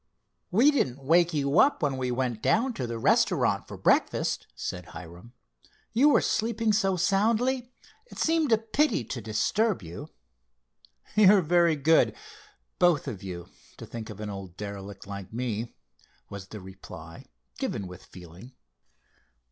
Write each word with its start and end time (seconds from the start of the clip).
"We 0.49 0.71
didn't 0.71 1.03
wake 1.03 1.31
you 1.31 1.59
up 1.59 1.83
when 1.83 1.95
we 1.95 2.09
went 2.09 2.41
down 2.41 2.73
to 2.73 2.87
the 2.87 2.97
restaurant 2.97 3.67
for 3.67 3.77
breakfast," 3.77 4.47
said 4.55 4.85
Hiram. 4.85 5.33
"You 5.93 6.09
were 6.09 6.21
sleeping 6.21 6.73
so 6.73 6.95
soundly 6.97 7.71
it 8.07 8.17
seemed 8.17 8.51
a 8.51 8.57
pity 8.57 9.03
to 9.03 9.21
disturb 9.21 9.83
you." 9.83 10.09
"You're 11.15 11.43
very 11.43 11.75
good, 11.75 12.15
both 12.79 13.07
of 13.07 13.21
you, 13.21 13.49
to 13.77 13.85
think 13.85 14.09
of 14.09 14.19
an 14.19 14.31
old 14.31 14.57
derelict 14.57 15.05
like 15.05 15.31
me," 15.31 15.75
was 16.31 16.47
the 16.47 16.61
reply, 16.61 17.25
given 17.59 17.85
with 17.85 18.03
feeling. 18.05 18.53